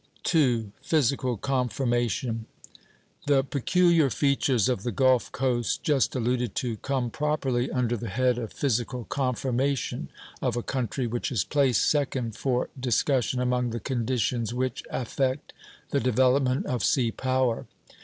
II. 0.33 0.71
Physical 0.81 1.37
Conformation. 1.37 2.47
The 3.27 3.43
peculiar 3.43 4.09
features 4.09 4.67
of 4.67 4.81
the 4.81 4.91
Gulf 4.91 5.31
coast, 5.31 5.83
just 5.83 6.15
alluded 6.15 6.55
to, 6.55 6.77
come 6.77 7.11
properly 7.11 7.69
under 7.69 7.95
the 7.95 8.09
head 8.09 8.39
of 8.39 8.51
Physical 8.51 9.03
Conformation 9.03 10.09
of 10.41 10.57
a 10.57 10.63
country, 10.63 11.05
which 11.05 11.31
is 11.31 11.43
placed 11.43 11.87
second 11.87 12.35
for 12.35 12.71
discussion 12.79 13.39
among 13.39 13.69
the 13.69 13.79
conditions 13.79 14.55
which 14.55 14.83
affect 14.89 15.53
the 15.91 15.99
development 15.99 16.65
of 16.65 16.83
sea 16.83 17.11
power. 17.11 17.67